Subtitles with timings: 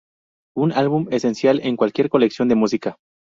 [0.55, 2.97] Un álbum esencial en cualquier colección de música.